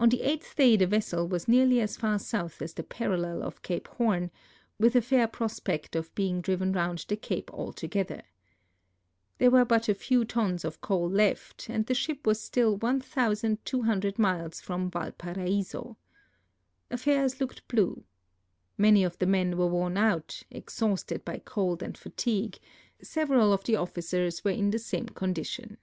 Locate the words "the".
0.08-0.22, 0.76-0.88, 2.74-2.82, 7.06-7.14, 11.86-11.94, 19.20-19.26, 23.62-23.74, 24.72-24.80